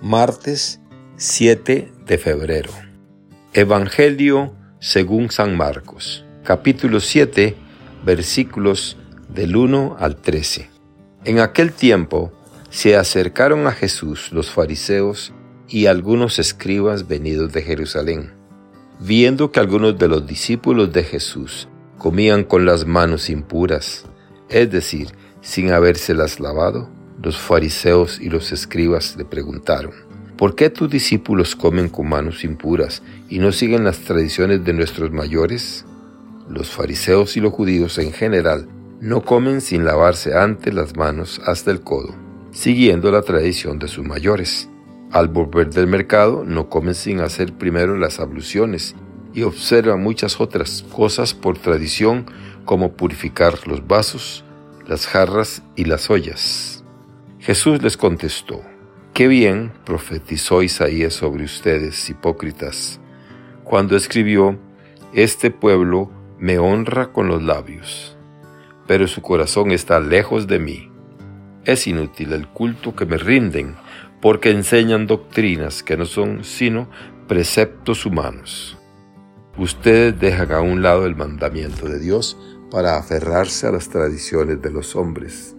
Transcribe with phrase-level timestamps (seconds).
[0.00, 0.78] Martes
[1.16, 2.70] 7 de febrero.
[3.52, 7.56] Evangelio según San Marcos, capítulo 7,
[8.04, 8.96] versículos
[9.28, 10.70] del 1 al 13.
[11.24, 12.32] En aquel tiempo
[12.70, 15.32] se acercaron a Jesús los fariseos
[15.66, 18.34] y algunos escribas venidos de Jerusalén,
[19.00, 21.66] viendo que algunos de los discípulos de Jesús
[21.98, 24.04] comían con las manos impuras,
[24.48, 25.08] es decir,
[25.40, 26.88] sin habérselas lavado
[27.22, 29.92] los fariseos y los escribas le preguntaron,
[30.36, 35.10] ¿por qué tus discípulos comen con manos impuras y no siguen las tradiciones de nuestros
[35.10, 35.84] mayores?
[36.48, 38.68] Los fariseos y los judíos en general
[39.00, 42.14] no comen sin lavarse antes las manos hasta el codo,
[42.52, 44.68] siguiendo la tradición de sus mayores.
[45.10, 48.94] Al volver del mercado no comen sin hacer primero las abluciones
[49.34, 52.26] y observan muchas otras cosas por tradición
[52.64, 54.44] como purificar los vasos,
[54.86, 56.77] las jarras y las ollas.
[57.48, 58.60] Jesús les contestó,
[59.14, 63.00] Qué bien profetizó Isaías sobre ustedes, hipócritas,
[63.64, 64.58] cuando escribió,
[65.14, 68.18] Este pueblo me honra con los labios,
[68.86, 70.92] pero su corazón está lejos de mí.
[71.64, 73.76] Es inútil el culto que me rinden,
[74.20, 76.90] porque enseñan doctrinas que no son sino
[77.28, 78.76] preceptos humanos.
[79.56, 82.36] Ustedes dejan a un lado el mandamiento de Dios
[82.70, 85.54] para aferrarse a las tradiciones de los hombres.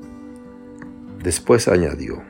[1.24, 2.24] Después añadió,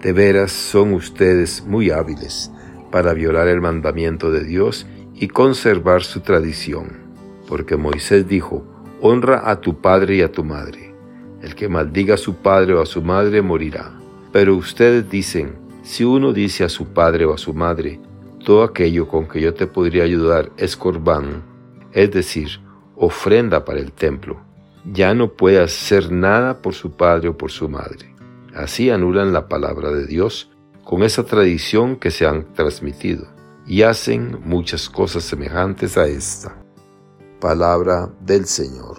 [0.00, 2.52] De veras son ustedes muy hábiles
[2.92, 6.98] para violar el mandamiento de Dios y conservar su tradición,
[7.48, 8.64] porque Moisés dijo,
[9.00, 10.94] Honra a tu padre y a tu madre.
[11.42, 13.92] El que maldiga a su padre o a su madre morirá.
[14.32, 18.00] Pero ustedes dicen, si uno dice a su padre o a su madre,
[18.44, 21.42] todo aquello con que yo te podría ayudar es corbán,
[21.92, 22.60] es decir,
[22.94, 24.45] ofrenda para el templo,
[24.92, 28.14] ya no puede hacer nada por su padre o por su madre.
[28.54, 30.50] Así anulan la palabra de Dios
[30.84, 33.26] con esa tradición que se han transmitido
[33.66, 36.56] y hacen muchas cosas semejantes a esta.
[37.40, 38.98] Palabra del Señor.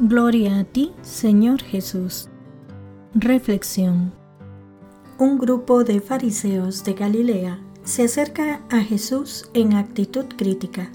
[0.00, 2.28] Gloria a ti, Señor Jesús.
[3.14, 4.12] Reflexión.
[5.18, 10.90] Un grupo de fariseos de Galilea se acerca a Jesús en actitud crítica.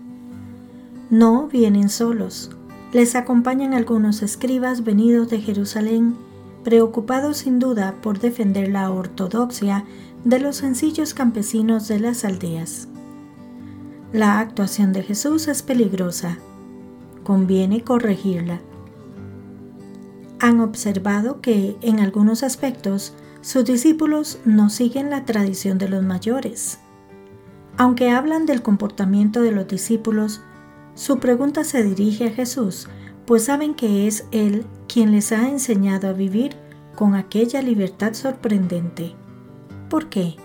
[1.10, 2.52] No vienen solos,
[2.91, 6.16] les acompañan algunos escribas venidos de Jerusalén,
[6.63, 9.85] preocupados sin duda por defender la ortodoxia
[10.25, 12.88] de los sencillos campesinos de las aldeas.
[14.13, 16.38] La actuación de Jesús es peligrosa.
[17.24, 18.59] Conviene corregirla.
[20.40, 26.79] Han observado que, en algunos aspectos, sus discípulos no siguen la tradición de los mayores.
[27.78, 30.41] Aunque hablan del comportamiento de los discípulos,
[30.96, 32.88] su pregunta se dirige a Jesús,
[33.25, 36.56] pues saben que es Él quien les ha enseñado a vivir
[36.96, 39.16] con aquella libertad sorprendente.
[39.90, 40.35] ¿Por qué?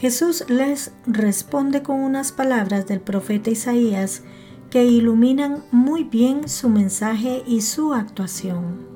[0.00, 4.22] Jesús les responde con unas palabras del profeta Isaías
[4.70, 8.86] que iluminan muy bien su mensaje y su actuación.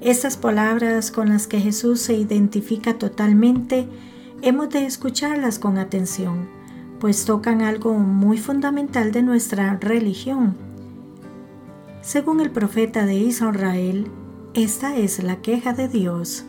[0.00, 3.88] Estas palabras con las que Jesús se identifica totalmente,
[4.42, 6.57] hemos de escucharlas con atención
[7.00, 10.56] pues tocan algo muy fundamental de nuestra religión.
[12.00, 14.08] Según el profeta de Israel,
[14.54, 16.44] esta es la queja de Dios.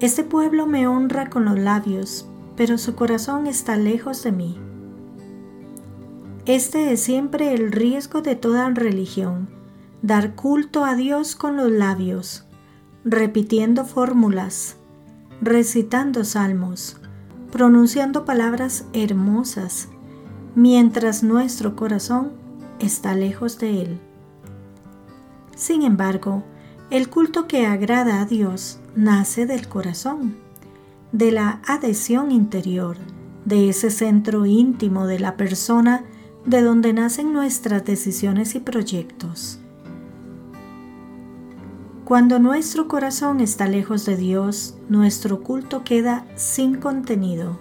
[0.00, 4.58] Este pueblo me honra con los labios, pero su corazón está lejos de mí.
[6.46, 9.48] Este es siempre el riesgo de toda religión,
[10.02, 12.44] dar culto a Dios con los labios,
[13.04, 14.76] repitiendo fórmulas,
[15.40, 17.00] recitando salmos,
[17.54, 19.88] pronunciando palabras hermosas,
[20.56, 22.32] mientras nuestro corazón
[22.80, 24.00] está lejos de Él.
[25.54, 26.42] Sin embargo,
[26.90, 30.34] el culto que agrada a Dios nace del corazón,
[31.12, 32.96] de la adhesión interior,
[33.44, 36.02] de ese centro íntimo de la persona
[36.44, 39.60] de donde nacen nuestras decisiones y proyectos.
[42.04, 47.58] Cuando nuestro corazón está lejos de Dios, nuestro culto queda sin contenido.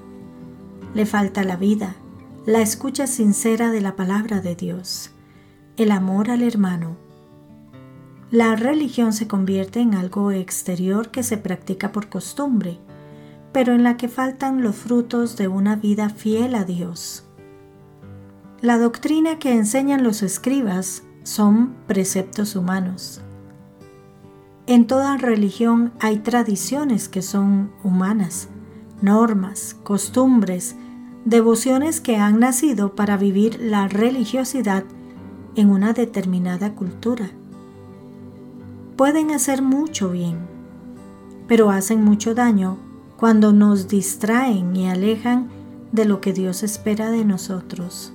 [0.94, 1.96] Le falta la vida,
[2.46, 5.12] la escucha sincera de la palabra de Dios,
[5.78, 6.98] el amor al hermano.
[8.32, 12.80] La religión se convierte en algo exterior que se practica por costumbre,
[13.54, 17.24] pero en la que faltan los frutos de una vida fiel a Dios.
[18.60, 23.23] La doctrina que enseñan los escribas son preceptos humanos
[24.66, 28.48] en toda religión hay tradiciones que son humanas,
[29.02, 30.76] normas, costumbres,
[31.26, 34.86] devociones que han nacido para vivir la religiosidad
[35.56, 37.30] en una determinada cultura.
[38.96, 40.52] Pueden hacer mucho bien.
[41.48, 42.78] pero hacen mucho daño
[43.18, 45.50] cuando nos distraen y alejan
[45.92, 48.14] de lo que Dios espera de nosotros.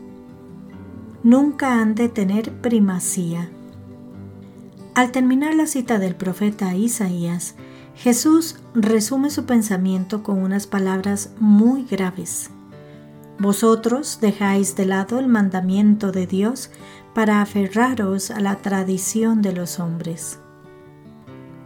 [1.23, 3.50] Nunca han de tener primacía.
[4.99, 7.55] Al terminar la cita del profeta Isaías,
[7.95, 12.50] Jesús resume su pensamiento con unas palabras muy graves.
[13.39, 16.73] Vosotros dejáis de lado el mandamiento de Dios
[17.15, 20.41] para aferraros a la tradición de los hombres.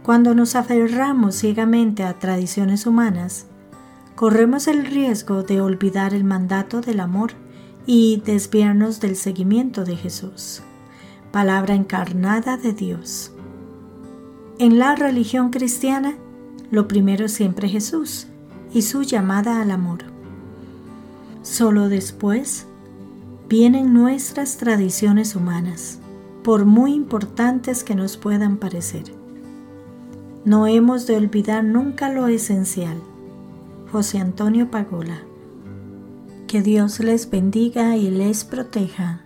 [0.03, 3.47] Cuando nos aferramos ciegamente a tradiciones humanas,
[4.13, 7.31] corremos el riesgo de olvidar el mandato del amor
[7.87, 10.61] y desviarnos del seguimiento de Jesús,
[11.33, 13.31] palabra encarnada de Dios.
[14.59, 16.13] En la religión cristiana,
[16.69, 18.27] lo primero es siempre Jesús
[18.71, 20.03] y su llamada al amor.
[21.41, 22.67] Solo después
[23.49, 25.97] vienen nuestras tradiciones humanas,
[26.43, 29.05] por muy importantes que nos puedan parecer.
[30.45, 33.01] No hemos de olvidar nunca lo esencial.
[33.91, 35.23] José Antonio Pagola.
[36.45, 39.22] Que Dios les bendiga y les proteja.